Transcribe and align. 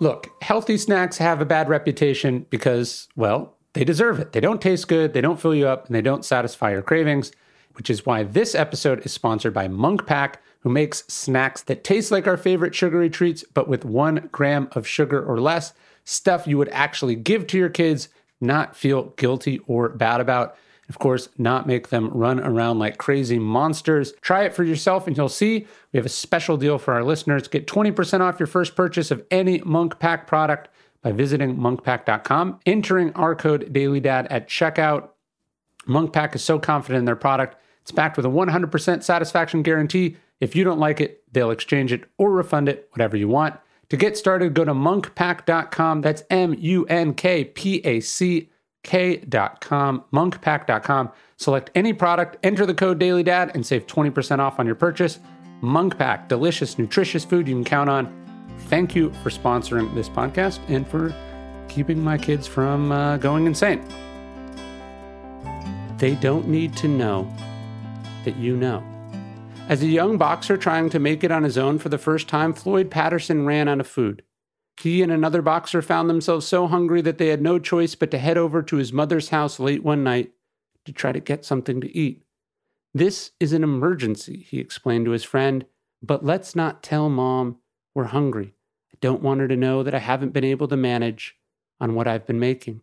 Look, 0.00 0.30
healthy 0.42 0.78
snacks 0.78 1.18
have 1.18 1.42
a 1.42 1.44
bad 1.44 1.68
reputation 1.68 2.46
because, 2.48 3.08
well, 3.16 3.54
they 3.74 3.84
deserve 3.84 4.18
it. 4.18 4.32
They 4.32 4.40
don't 4.40 4.60
taste 4.60 4.88
good, 4.88 5.12
they 5.12 5.20
don't 5.20 5.38
fill 5.38 5.54
you 5.54 5.68
up, 5.68 5.86
and 5.86 5.94
they 5.94 6.00
don't 6.00 6.24
satisfy 6.24 6.72
your 6.72 6.82
cravings, 6.82 7.32
which 7.74 7.90
is 7.90 8.06
why 8.06 8.22
this 8.22 8.54
episode 8.54 9.04
is 9.04 9.12
sponsored 9.12 9.52
by 9.52 9.68
Munk 9.68 10.06
Pack, 10.06 10.42
who 10.60 10.70
makes 10.70 11.04
snacks 11.06 11.62
that 11.62 11.84
taste 11.84 12.10
like 12.10 12.26
our 12.26 12.38
favorite 12.38 12.74
sugary 12.74 13.10
treats, 13.10 13.44
but 13.54 13.68
with 13.68 13.84
one 13.84 14.28
gram 14.32 14.68
of 14.72 14.86
sugar 14.86 15.22
or 15.22 15.38
less, 15.38 15.74
stuff 16.04 16.46
you 16.46 16.56
would 16.56 16.70
actually 16.70 17.14
give 17.14 17.46
to 17.48 17.58
your 17.58 17.68
kids, 17.68 18.08
not 18.40 18.74
feel 18.74 19.14
guilty 19.16 19.60
or 19.66 19.90
bad 19.90 20.20
about. 20.20 20.56
Of 20.90 20.98
course, 20.98 21.28
not 21.38 21.68
make 21.68 21.90
them 21.90 22.08
run 22.08 22.40
around 22.40 22.80
like 22.80 22.98
crazy 22.98 23.38
monsters. 23.38 24.12
Try 24.22 24.42
it 24.42 24.52
for 24.52 24.64
yourself 24.64 25.06
and 25.06 25.16
you'll 25.16 25.28
see 25.28 25.68
we 25.92 25.98
have 25.98 26.04
a 26.04 26.08
special 26.08 26.56
deal 26.56 26.78
for 26.78 26.92
our 26.92 27.04
listeners. 27.04 27.46
Get 27.46 27.68
20% 27.68 28.20
off 28.20 28.40
your 28.40 28.48
first 28.48 28.74
purchase 28.74 29.12
of 29.12 29.24
any 29.30 29.60
Munk 29.60 30.00
Pack 30.00 30.26
product 30.26 30.68
by 31.00 31.12
visiting 31.12 31.56
munkpack.com, 31.56 32.58
entering 32.66 33.12
our 33.12 33.36
code 33.36 33.72
DailyDad 33.72 34.26
at 34.30 34.48
checkout. 34.48 35.10
Munk 35.86 36.12
Pack 36.12 36.34
is 36.34 36.42
so 36.42 36.58
confident 36.58 36.98
in 36.98 37.04
their 37.04 37.14
product. 37.14 37.56
It's 37.82 37.92
backed 37.92 38.16
with 38.16 38.26
a 38.26 38.28
100% 38.28 39.04
satisfaction 39.04 39.62
guarantee. 39.62 40.16
If 40.40 40.56
you 40.56 40.64
don't 40.64 40.80
like 40.80 41.00
it, 41.00 41.22
they'll 41.30 41.52
exchange 41.52 41.92
it 41.92 42.02
or 42.18 42.32
refund 42.32 42.68
it, 42.68 42.88
whatever 42.90 43.16
you 43.16 43.28
want. 43.28 43.54
To 43.90 43.96
get 43.96 44.18
started, 44.18 44.54
go 44.54 44.64
to 44.64 44.74
munkpack.com. 44.74 46.00
That's 46.00 46.24
M 46.30 46.56
U 46.58 46.84
N 46.86 47.14
K 47.14 47.44
P 47.44 47.76
A 47.84 48.00
C 48.00 48.50
k.com, 48.82 50.04
munkpack.com. 50.12 51.10
Select 51.36 51.70
any 51.74 51.92
product, 51.92 52.36
enter 52.42 52.66
the 52.66 52.74
code 52.74 52.98
DailyDad, 53.00 53.54
and 53.54 53.64
save 53.64 53.86
20% 53.86 54.38
off 54.38 54.58
on 54.58 54.66
your 54.66 54.74
purchase. 54.74 55.18
Munkpack, 55.62 56.28
delicious, 56.28 56.78
nutritious 56.78 57.24
food 57.24 57.46
you 57.48 57.54
can 57.54 57.64
count 57.64 57.90
on. 57.90 58.16
Thank 58.68 58.94
you 58.94 59.12
for 59.22 59.30
sponsoring 59.30 59.94
this 59.94 60.08
podcast 60.08 60.60
and 60.68 60.86
for 60.86 61.14
keeping 61.68 62.02
my 62.02 62.18
kids 62.18 62.46
from 62.46 62.92
uh, 62.92 63.16
going 63.18 63.46
insane. 63.46 63.84
They 65.98 66.14
don't 66.14 66.48
need 66.48 66.76
to 66.78 66.88
know 66.88 67.30
that 68.24 68.36
you 68.36 68.56
know. 68.56 68.82
As 69.68 69.82
a 69.82 69.86
young 69.86 70.18
boxer 70.18 70.56
trying 70.56 70.90
to 70.90 70.98
make 70.98 71.22
it 71.22 71.30
on 71.30 71.44
his 71.44 71.56
own 71.56 71.78
for 71.78 71.90
the 71.90 71.98
first 71.98 72.26
time, 72.26 72.52
Floyd 72.52 72.90
Patterson 72.90 73.46
ran 73.46 73.68
out 73.68 73.80
of 73.80 73.86
food. 73.86 74.22
He 74.80 75.02
and 75.02 75.12
another 75.12 75.42
boxer 75.42 75.82
found 75.82 76.08
themselves 76.08 76.46
so 76.46 76.66
hungry 76.66 77.02
that 77.02 77.18
they 77.18 77.28
had 77.28 77.42
no 77.42 77.58
choice 77.58 77.94
but 77.94 78.10
to 78.12 78.18
head 78.18 78.38
over 78.38 78.62
to 78.62 78.76
his 78.76 78.94
mother's 78.94 79.28
house 79.28 79.60
late 79.60 79.84
one 79.84 80.02
night 80.02 80.32
to 80.86 80.92
try 80.92 81.12
to 81.12 81.20
get 81.20 81.44
something 81.44 81.82
to 81.82 81.96
eat. 81.96 82.22
This 82.94 83.32
is 83.38 83.52
an 83.52 83.62
emergency, 83.62 84.46
he 84.48 84.58
explained 84.58 85.04
to 85.04 85.10
his 85.10 85.22
friend, 85.22 85.66
but 86.02 86.24
let's 86.24 86.56
not 86.56 86.82
tell 86.82 87.10
mom 87.10 87.58
we're 87.94 88.04
hungry. 88.04 88.54
I 88.90 88.96
don't 89.02 89.22
want 89.22 89.40
her 89.40 89.48
to 89.48 89.56
know 89.56 89.82
that 89.82 89.94
I 89.94 89.98
haven't 89.98 90.32
been 90.32 90.44
able 90.44 90.68
to 90.68 90.78
manage 90.78 91.36
on 91.78 91.94
what 91.94 92.08
I've 92.08 92.26
been 92.26 92.40
making. 92.40 92.80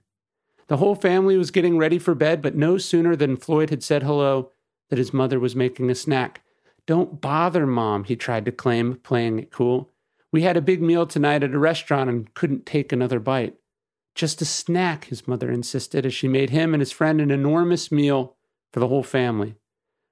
The 0.68 0.78
whole 0.78 0.96
family 0.96 1.36
was 1.36 1.50
getting 1.50 1.80
ready 1.80 1.98
for 1.98 2.14
bed, 2.14 2.44
but 2.44 2.56
no 2.56 2.78
sooner 2.78 3.16
than 3.16 3.38
Floyd 3.38 3.72
had 3.72 3.84
said 3.84 4.04
hello 4.04 4.52
that 4.90 5.00
his 5.00 5.14
mother 5.14 5.40
was 5.40 5.56
making 5.56 5.90
a 5.90 5.96
snack. 5.96 6.44
Don't 6.86 7.20
bother, 7.20 7.66
Mom, 7.66 8.04
he 8.04 8.16
tried 8.16 8.46
to 8.46 8.52
claim, 8.52 8.98
playing 8.98 9.40
it 9.40 9.52
cool. 9.52 9.90
We 10.38 10.44
had 10.44 10.56
a 10.56 10.62
big 10.62 10.84
meal 10.84 11.08
tonight 11.08 11.42
at 11.42 11.56
a 11.56 11.58
restaurant 11.58 12.12
and 12.12 12.32
couldn't 12.36 12.68
take 12.68 12.92
another 12.92 13.20
bite. 13.20 13.56
Just 14.14 14.40
a 14.40 14.46
snack, 14.46 15.06
his 15.06 15.28
mother 15.28 15.52
insisted 15.52 16.06
as 16.06 16.14
she 16.14 16.28
made 16.28 16.52
him 16.52 16.76
and 16.76 16.80
his 16.80 16.92
friend 16.92 17.20
an 17.20 17.32
enormous 17.32 17.92
meal 17.92 18.36
for 18.72 18.80
the 18.80 18.88
whole 18.88 19.02
family. 19.02 19.56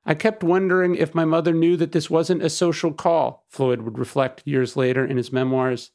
I 0.03 0.15
kept 0.15 0.43
wondering 0.43 0.95
if 0.95 1.13
my 1.13 1.25
mother 1.25 1.53
knew 1.53 1.77
that 1.77 1.91
this 1.91 2.09
wasn't 2.09 2.41
a 2.41 2.49
social 2.49 2.91
call, 2.91 3.45
Floyd 3.51 3.81
would 3.81 3.99
reflect 3.99 4.41
years 4.45 4.75
later 4.75 5.05
in 5.05 5.17
his 5.17 5.31
memoirs, 5.31 5.91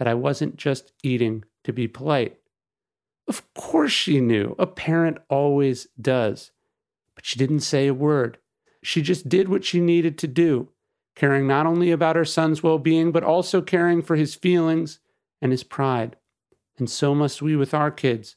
that 0.00 0.08
I 0.08 0.14
wasn't 0.14 0.56
just 0.56 0.92
eating 1.04 1.44
to 1.62 1.72
be 1.72 1.86
polite. 1.86 2.40
Of 3.28 3.54
course 3.54 3.92
she 3.92 4.20
knew. 4.20 4.56
A 4.58 4.66
parent 4.66 5.18
always 5.28 5.86
does. 6.00 6.50
But 7.14 7.24
she 7.24 7.38
didn't 7.38 7.60
say 7.60 7.86
a 7.86 7.94
word. 7.94 8.38
She 8.82 9.00
just 9.00 9.28
did 9.28 9.48
what 9.48 9.64
she 9.64 9.78
needed 9.78 10.18
to 10.18 10.26
do 10.26 10.70
caring 11.14 11.46
not 11.46 11.66
only 11.66 11.90
about 11.90 12.16
her 12.16 12.24
son's 12.24 12.62
well 12.62 12.78
being, 12.78 13.12
but 13.12 13.24
also 13.24 13.60
caring 13.60 14.02
for 14.02 14.16
his 14.16 14.34
feelings 14.34 15.00
and 15.42 15.52
his 15.52 15.64
pride. 15.64 16.16
And 16.78 16.88
so 16.88 17.14
must 17.14 17.42
we 17.42 17.56
with 17.56 17.74
our 17.74 17.90
kids, 17.90 18.36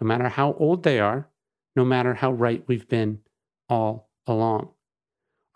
no 0.00 0.06
matter 0.06 0.28
how 0.28 0.54
old 0.54 0.82
they 0.82 0.98
are, 0.98 1.28
no 1.76 1.84
matter 1.84 2.14
how 2.14 2.32
right 2.32 2.64
we've 2.66 2.88
been 2.88 3.20
all 3.68 4.10
along. 4.26 4.70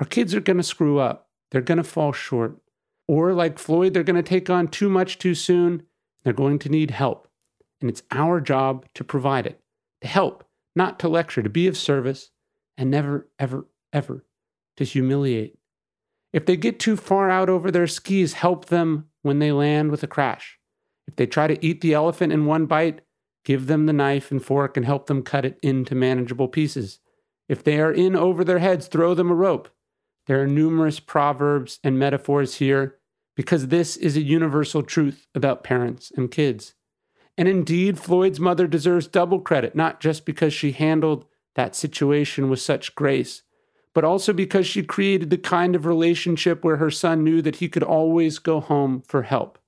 Our 0.01 0.07
kids 0.07 0.34
are 0.34 0.41
going 0.41 0.59
to 0.59 0.62
screw 0.62 0.99
up, 0.99 1.28
they're 1.51 1.61
going 1.61 1.78
to 1.78 1.84
fall 1.84 2.12
short. 2.12 2.59
Or, 3.09 3.33
like 3.33 3.59
Floyd, 3.59 3.95
they're 3.95 4.03
going 4.03 4.17
to 4.17 4.23
take 4.23 4.51
on 4.51 4.69
too 4.69 4.91
much 4.91 5.19
too 5.19 5.34
soon. 5.34 5.84
They're 6.23 6.34
going 6.34 6.59
to 6.59 6.69
need 6.69 6.91
help. 6.91 7.27
And 7.81 7.89
it's 7.89 8.03
our 8.11 8.39
job 8.39 8.84
to 8.95 9.03
provide 9.03 9.47
it, 9.47 9.61
to 10.03 10.09
help, 10.09 10.45
not 10.77 10.99
to 10.99 11.09
lecture, 11.09 11.43
to 11.43 11.49
be 11.49 11.67
of 11.67 11.77
service, 11.77 12.31
and 12.77 12.91
never, 12.91 13.28
ever, 13.39 13.67
ever 13.95 14.27
to 14.77 14.84
humiliate 14.84 15.58
if 16.33 16.47
they 16.47 16.56
get 16.56 16.78
too 16.78 16.97
far 16.97 17.31
out 17.31 17.49
over 17.49 17.71
their 17.71 17.87
skis, 17.87 18.34
help 18.34 18.66
them 18.66 19.09
when 19.22 19.39
they 19.39 19.53
land 19.53 19.91
with 19.91 20.03
a 20.03 20.06
crash. 20.06 20.59
If 21.06 21.16
they 21.16 21.27
try 21.27 21.47
to 21.47 21.65
eat 21.65 21.81
the 21.81 21.94
elephant 21.94 22.33
in 22.33 22.47
one 22.47 22.66
bite, 22.66 23.00
give 23.44 23.66
them 23.66 23.87
the 23.87 23.93
knife 23.93 24.31
and 24.31 24.44
fork 24.44 24.77
and 24.77 24.84
help 24.84 25.06
them 25.06 25.22
cut 25.22 25.44
it 25.44 25.59
into 25.62 25.94
manageable 25.94 26.49
pieces. 26.49 27.00
If 27.49 27.65
they 27.65 27.81
are 27.81 27.93
in 27.93 28.15
over 28.15 28.44
their 28.44 28.59
heads, 28.59 28.89
throw 28.89 29.15
them 29.15 29.31
a 29.31 29.34
rope. 29.34 29.71
There 30.27 30.43
are 30.43 30.47
numerous 30.47 31.00
proverbs 31.00 31.81
and 31.83 31.99
metaphors 31.99 32.56
here 32.56 32.97
because 33.34 33.69
this 33.69 33.97
is 33.97 34.16
a 34.16 34.22
universal 34.22 34.83
truth 34.83 35.27
about 35.34 35.65
parents 35.65 36.12
and 36.15 36.31
kids. 36.31 36.75
And 37.39 37.49
indeed, 37.49 37.99
Floyd's 37.99 38.41
mother 38.41 38.66
deserves 38.66 39.06
double 39.06 39.41
credit, 39.41 39.75
not 39.75 40.00
just 40.00 40.27
because 40.27 40.53
she 40.53 40.72
handled 40.72 41.25
that 41.55 41.75
situation 41.75 42.50
with 42.50 42.60
such 42.60 42.95
grace, 42.95 43.43
but 43.98 44.04
also 44.04 44.32
because 44.32 44.64
she 44.64 44.81
created 44.81 45.28
the 45.28 45.36
kind 45.36 45.75
of 45.75 45.84
relationship 45.84 46.62
where 46.62 46.76
her 46.76 46.88
son 46.88 47.25
knew 47.25 47.42
that 47.42 47.56
he 47.56 47.69
could 47.69 47.82
always 47.82 48.38
go 48.38 48.60
home 48.60 49.03
for 49.04 49.22
help. 49.22 49.59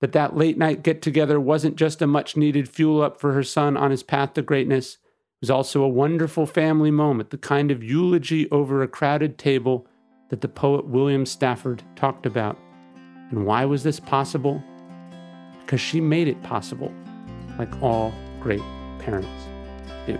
That 0.00 0.12
that 0.12 0.34
late 0.34 0.56
night 0.56 0.82
get 0.82 1.02
together 1.02 1.38
wasn't 1.38 1.76
just 1.76 2.00
a 2.00 2.06
much 2.06 2.38
needed 2.38 2.70
fuel 2.70 3.02
up 3.02 3.20
for 3.20 3.34
her 3.34 3.42
son 3.42 3.76
on 3.76 3.90
his 3.90 4.02
path 4.02 4.32
to 4.32 4.40
greatness. 4.40 4.94
It 4.94 5.42
was 5.42 5.50
also 5.50 5.82
a 5.82 5.88
wonderful 5.90 6.46
family 6.46 6.90
moment, 6.90 7.28
the 7.28 7.36
kind 7.36 7.70
of 7.70 7.84
eulogy 7.84 8.50
over 8.50 8.82
a 8.82 8.88
crowded 8.88 9.36
table 9.36 9.86
that 10.30 10.40
the 10.40 10.48
poet 10.48 10.86
William 10.86 11.26
Stafford 11.26 11.82
talked 11.96 12.24
about. 12.24 12.56
And 13.28 13.44
why 13.44 13.66
was 13.66 13.82
this 13.82 14.00
possible? 14.00 14.64
Because 15.60 15.82
she 15.82 16.00
made 16.00 16.28
it 16.28 16.42
possible, 16.42 16.94
like 17.58 17.82
all 17.82 18.14
great 18.40 18.62
parents 19.00 19.28
do. 20.06 20.18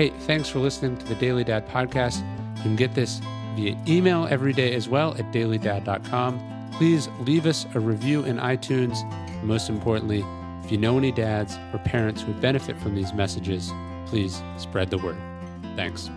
Hey, 0.00 0.08
thanks 0.20 0.48
for 0.48 0.60
listening 0.60 0.96
to 0.96 1.04
the 1.04 1.14
Daily 1.16 1.44
Dad 1.44 1.68
podcast. 1.68 2.26
You 2.56 2.62
can 2.62 2.74
get 2.74 2.94
this 2.94 3.20
via 3.54 3.76
email 3.86 4.26
every 4.30 4.54
day 4.54 4.72
as 4.72 4.88
well 4.88 5.14
at 5.18 5.30
dailydad.com. 5.30 6.70
Please 6.72 7.10
leave 7.18 7.44
us 7.44 7.66
a 7.74 7.80
review 7.80 8.24
in 8.24 8.38
iTunes. 8.38 8.96
most 9.44 9.68
importantly, 9.68 10.24
if 10.64 10.72
you 10.72 10.78
know 10.78 10.96
any 10.96 11.12
dads 11.12 11.58
or 11.74 11.80
parents 11.80 12.22
who 12.22 12.28
would 12.28 12.40
benefit 12.40 12.80
from 12.80 12.94
these 12.94 13.12
messages, 13.12 13.70
please 14.06 14.42
spread 14.56 14.88
the 14.88 14.96
word. 14.96 15.18
Thanks. 15.76 16.08